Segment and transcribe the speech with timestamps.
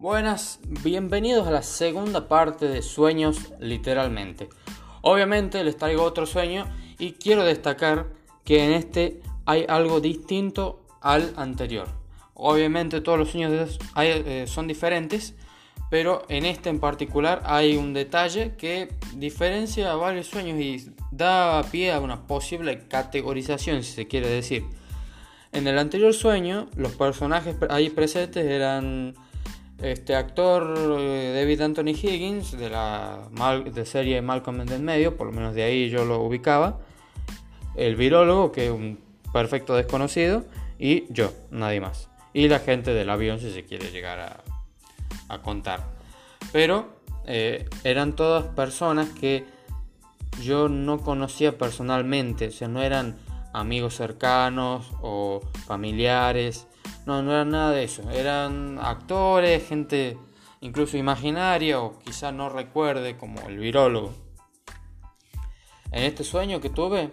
[0.00, 4.48] Buenas, bienvenidos a la segunda parte de Sueños literalmente.
[5.02, 6.68] Obviamente les traigo otro sueño
[7.00, 8.06] y quiero destacar
[8.44, 11.88] que en este hay algo distinto al anterior.
[12.34, 15.34] Obviamente todos los sueños eh, son diferentes,
[15.90, 21.60] pero en este en particular hay un detalle que diferencia a varios sueños y da
[21.72, 24.64] pie a una posible categorización, si se quiere decir.
[25.50, 29.16] En el anterior sueño, los personajes ahí presentes eran
[29.80, 33.28] este actor eh, David Anthony Higgins de la
[33.64, 36.80] de serie Malcolm en el medio, por lo menos de ahí yo lo ubicaba,
[37.76, 38.98] el virólogo, que es un
[39.32, 40.44] perfecto desconocido,
[40.78, 42.08] y yo, nadie más.
[42.32, 44.42] Y la gente del avión, si se quiere llegar a,
[45.28, 45.84] a contar.
[46.52, 49.44] Pero eh, eran todas personas que
[50.42, 53.18] yo no conocía personalmente, o sea, no eran
[53.52, 56.67] amigos cercanos o familiares,
[57.08, 60.18] no, no eran nada de eso, eran actores, gente
[60.60, 64.12] incluso imaginaria o quizá no recuerde como el virólogo.
[65.90, 67.10] En este sueño que tuve,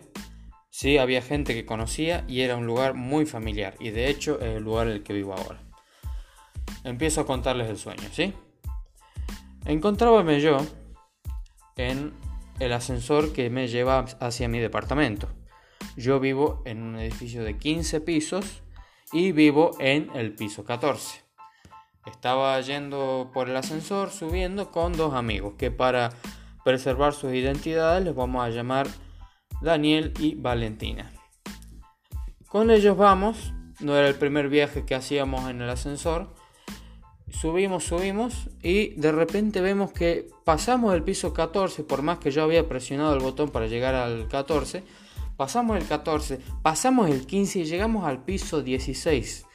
[0.70, 4.58] sí había gente que conocía y era un lugar muy familiar y de hecho es
[4.58, 5.62] el lugar en el que vivo ahora.
[6.84, 8.34] Empiezo a contarles el sueño, ¿sí?
[9.64, 10.58] Encontrábame yo
[11.78, 12.12] en
[12.60, 15.30] el ascensor que me lleva hacia mi departamento.
[15.96, 18.62] Yo vivo en un edificio de 15 pisos
[19.16, 21.22] y vivo en el piso 14.
[22.06, 26.10] Estaba yendo por el ascensor subiendo con dos amigos que para
[26.66, 28.88] preservar sus identidades les vamos a llamar
[29.62, 31.14] Daniel y Valentina.
[32.50, 36.36] Con ellos vamos, no era el primer viaje que hacíamos en el ascensor.
[37.30, 42.44] Subimos, subimos y de repente vemos que pasamos el piso 14, por más que yo
[42.44, 44.84] había presionado el botón para llegar al 14,
[45.38, 49.46] pasamos el 14, pasamos el 15 y llegamos al piso 16.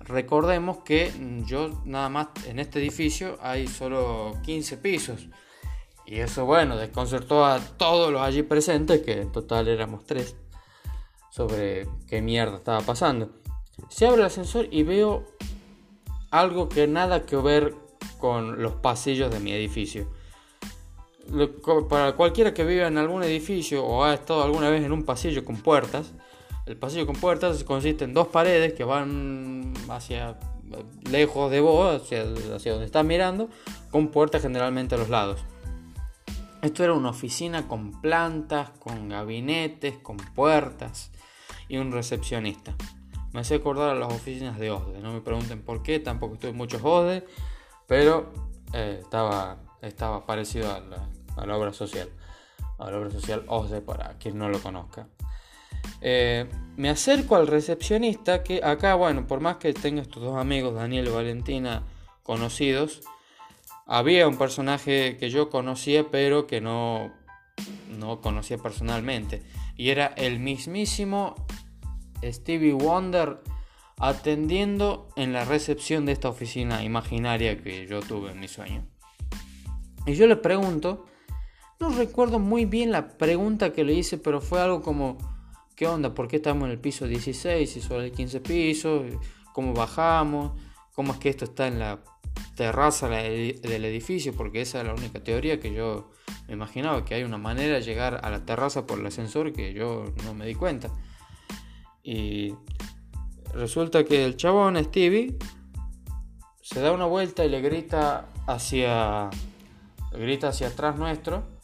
[0.00, 1.12] Recordemos que
[1.46, 5.28] yo nada más en este edificio hay solo 15 pisos.
[6.06, 10.36] Y eso, bueno, desconcertó a todos los allí presentes, que en total éramos tres,
[11.30, 13.30] sobre qué mierda estaba pasando.
[13.90, 15.26] Se abre el ascensor y veo
[16.30, 17.74] algo que nada que ver
[18.18, 20.10] con los pasillos de mi edificio
[21.88, 25.44] para cualquiera que viva en algún edificio o ha estado alguna vez en un pasillo
[25.44, 26.12] con puertas,
[26.66, 30.38] el pasillo con puertas consiste en dos paredes que van hacia
[31.10, 32.24] lejos de vos, hacia,
[32.54, 33.48] hacia donde estás mirando,
[33.90, 35.40] con puertas generalmente a los lados.
[36.60, 41.10] Esto era una oficina con plantas, con gabinetes, con puertas
[41.68, 42.74] y un recepcionista.
[43.32, 45.00] Me hace acordar a las oficinas de OSDE.
[45.00, 47.24] No me pregunten por qué, tampoco estuve en muchos OSDE,
[47.86, 48.32] pero
[48.74, 52.08] eh, estaba, estaba parecido a la, a la obra social.
[52.78, 55.06] A la obra social OSDE para quien no lo conozca.
[56.00, 60.74] Eh, me acerco al recepcionista que acá, bueno, por más que tenga estos dos amigos,
[60.74, 61.82] Daniel y Valentina,
[62.22, 63.02] conocidos,
[63.86, 67.12] había un personaje que yo conocía pero que no,
[67.88, 69.42] no conocía personalmente.
[69.76, 71.34] Y era el mismísimo
[72.22, 73.40] Stevie Wonder
[73.98, 78.86] atendiendo en la recepción de esta oficina imaginaria que yo tuve en mi sueño.
[80.06, 81.06] Y yo le pregunto
[81.80, 85.18] no recuerdo muy bien la pregunta que le hice, pero fue algo como,
[85.76, 86.14] ¿qué onda?
[86.14, 89.02] ¿Por qué estamos en el piso 16 y solo hay 15 pisos?
[89.52, 90.52] ¿Cómo bajamos?
[90.94, 92.00] ¿Cómo es que esto está en la
[92.56, 94.34] terraza del edificio?
[94.34, 96.10] Porque esa es la única teoría que yo
[96.48, 99.72] me imaginaba, que hay una manera de llegar a la terraza por el ascensor que
[99.72, 100.90] yo no me di cuenta.
[102.02, 102.54] Y
[103.54, 105.36] resulta que el chabón, Stevie,
[106.60, 109.30] se da una vuelta y le grita hacia,
[110.12, 111.57] grita hacia atrás nuestro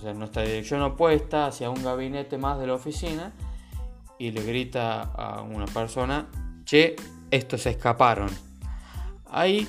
[0.00, 3.32] sea, nuestra dirección opuesta hacia un gabinete más de la oficina
[4.18, 6.28] y le grita a una persona,
[6.64, 6.96] che,
[7.30, 8.28] estos escaparon.
[9.26, 9.66] Ahí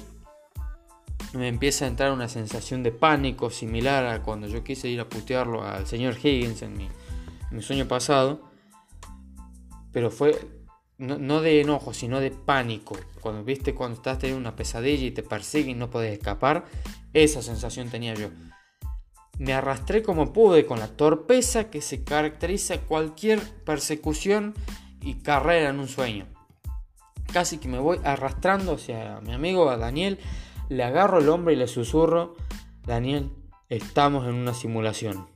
[1.33, 5.07] me empieza a entrar una sensación de pánico similar a cuando yo quise ir a
[5.07, 8.41] putearlo al señor Higgins en mi, sueño pasado.
[9.93, 10.37] Pero fue
[10.97, 12.97] no, de enojo, sino de pánico.
[13.21, 16.65] Cuando viste cuando estás teniendo una pesadilla y te persiguen y no puedes escapar,
[17.13, 18.29] esa sensación tenía yo.
[19.41, 24.53] Me arrastré como pude con la torpeza que se caracteriza cualquier persecución
[25.01, 26.27] y carrera en un sueño.
[27.33, 30.19] Casi que me voy arrastrando hacia mi amigo Daniel,
[30.69, 32.35] le agarro el hombro y le susurro,
[32.85, 33.31] Daniel,
[33.67, 35.27] estamos en una simulación.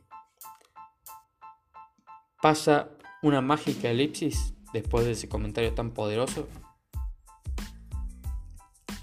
[2.43, 2.91] Pasa
[3.23, 6.47] una mágica elipsis después de ese comentario tan poderoso.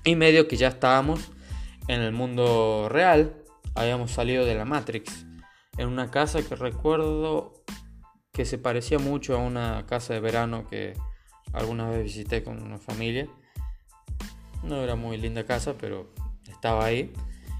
[0.04, 1.32] Y medio que ya estábamos
[1.88, 3.41] en el mundo real,
[3.74, 5.26] habíamos salido de la Matrix
[5.78, 7.64] en una casa que recuerdo
[8.32, 10.94] que se parecía mucho a una casa de verano que
[11.52, 13.28] alguna vez visité con una familia.
[14.62, 16.12] No era muy linda casa, pero
[16.48, 17.12] estaba ahí.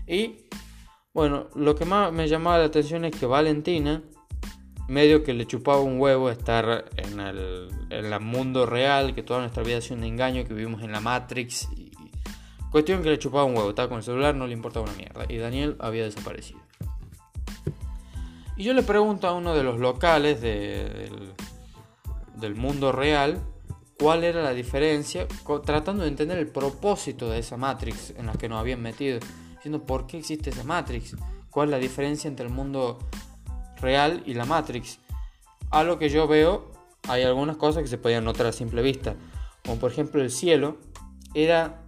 [0.07, 0.47] Y
[1.13, 4.03] bueno, lo que más me llamaba la atención es que Valentina,
[4.89, 9.41] medio que le chupaba un huevo estar en el, en el mundo real, que toda
[9.41, 11.69] nuestra vida ha sido un engaño, que vivimos en la Matrix.
[12.73, 15.27] Cuestión que le chupaba un huevo, estaba con el celular, no le importaba una mierda.
[15.29, 16.59] Y Daniel había desaparecido.
[18.57, 21.35] Y yo le pregunto a uno de los locales del,
[22.35, 23.41] del mundo real
[23.99, 25.29] cuál era la diferencia,
[25.65, 29.21] tratando de entender el propósito de esa Matrix en la que nos habían metido,
[29.55, 31.15] diciendo por qué existe esa Matrix,
[31.51, 32.99] cuál es la diferencia entre el mundo
[33.81, 34.99] real y la Matrix.
[35.71, 36.73] A lo que yo veo,
[37.07, 39.15] hay algunas cosas que se podían notar a simple vista,
[39.65, 40.79] como por ejemplo el cielo
[41.35, 41.82] era...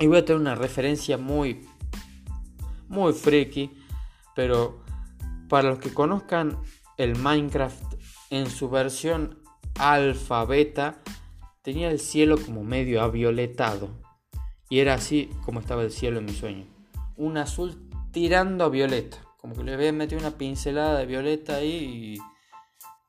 [0.00, 1.66] Y voy a tener una referencia muy,
[2.88, 3.70] muy freaky,
[4.34, 4.80] pero
[5.48, 6.58] para los que conozcan
[6.96, 7.94] el Minecraft
[8.30, 9.42] en su versión
[9.78, 10.98] alfa, beta,
[11.62, 13.88] tenía el cielo como medio avioletado.
[14.68, 16.66] Y era así como estaba el cielo en mi sueño.
[17.16, 19.18] Un azul tirando a violeta.
[19.38, 22.18] Como que le había metido una pincelada de violeta ahí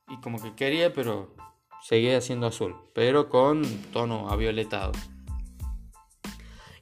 [0.08, 1.34] y, y como que quería, pero
[1.82, 2.74] seguía siendo azul.
[2.94, 4.92] Pero con tono avioletado.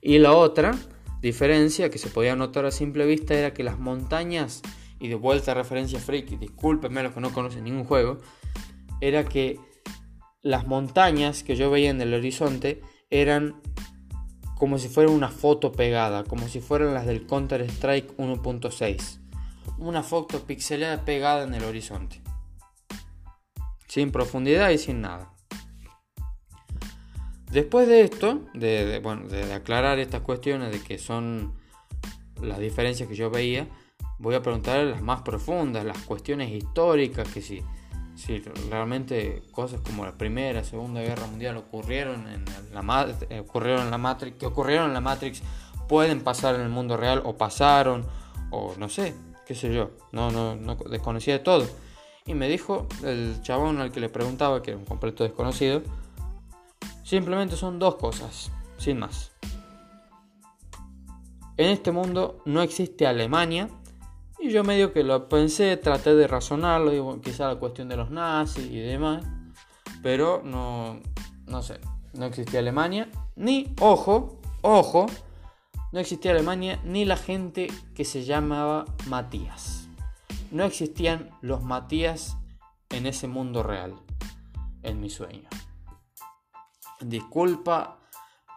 [0.09, 0.75] Y la otra
[1.21, 4.63] diferencia que se podía notar a simple vista era que las montañas,
[4.99, 8.17] y de vuelta a referencia freaky, discúlpenme los que no conocen ningún juego,
[9.03, 9.61] era que
[10.41, 13.61] las montañas que yo veía en el horizonte eran
[14.57, 19.19] como si fuera una foto pegada, como si fueran las del Counter Strike 1.6.
[19.77, 22.23] Una foto pixelada pegada en el horizonte.
[23.89, 25.35] Sin profundidad y sin nada.
[27.51, 31.55] Después de esto, de, de aclarar estas cuestiones de que son
[32.43, 33.67] las diferencias que yo veía,
[34.19, 37.63] voy a preguntar las más profundas, las cuestiones históricas, que si
[38.19, 43.91] si realmente cosas como la Primera, Segunda Guerra Mundial ocurrieron en la, eh, ocurrieron en
[43.93, 45.41] la Matrix, que ocurrieron en la Matrix,
[45.89, 48.05] pueden pasar en el mundo real o pasaron,
[48.51, 49.15] o no sé,
[49.47, 51.65] qué sé yo, no, no, no desconocía de todo.
[52.27, 55.83] Y me dijo el chabón al que le preguntaba, que era un completo desconocido,
[57.09, 59.33] simplemente son dos cosas, sin más.
[61.57, 63.71] En este mundo no existe Alemania
[64.39, 68.11] y yo medio que lo pensé, traté de razonarlo, digo, quizá la cuestión de los
[68.11, 69.25] nazis y demás,
[70.03, 71.01] pero no,
[71.47, 71.81] no sé,
[72.13, 75.07] no existía Alemania, ni, ojo, ojo,
[75.93, 79.89] no existía Alemania ni la gente que se llamaba Matías.
[80.51, 82.37] No existían los Matías
[82.91, 83.95] en ese mundo real,
[84.83, 85.49] en mi sueño.
[87.01, 87.99] Disculpa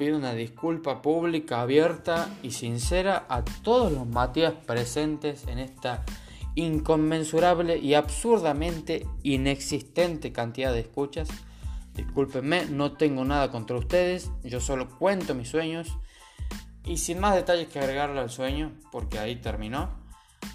[0.01, 6.03] pido una disculpa pública, abierta y sincera a todos los Matías presentes en esta
[6.55, 11.29] inconmensurable y absurdamente inexistente cantidad de escuchas.
[11.93, 15.95] Discúlpenme, no tengo nada contra ustedes, yo solo cuento mis sueños
[16.83, 19.91] y sin más detalles que agregarle al sueño, porque ahí terminó,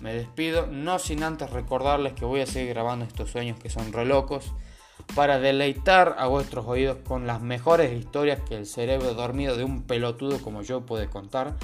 [0.00, 3.92] me despido, no sin antes recordarles que voy a seguir grabando estos sueños que son
[3.92, 4.52] re locos
[5.14, 9.82] para deleitar a vuestros oídos con las mejores historias que el cerebro dormido de un
[9.82, 11.54] pelotudo como yo puede contar.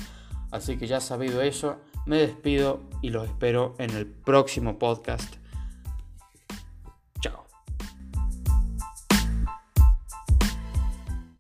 [0.50, 1.76] Así que ya sabido eso,
[2.06, 5.41] me despido y los espero en el próximo podcast